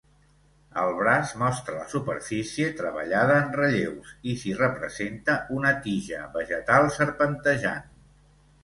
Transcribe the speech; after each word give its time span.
El 0.83 0.93
braç 0.99 1.33
mostra 1.41 1.75
la 1.75 1.83
superfície 1.91 2.71
treballada 2.81 3.37
en 3.43 3.53
relleus, 3.61 4.15
i 4.33 4.35
s'hi 4.41 4.57
representa 4.63 5.37
una 5.61 5.77
tija 5.87 6.25
vegetal 6.41 6.93
serpentejant. 7.01 7.89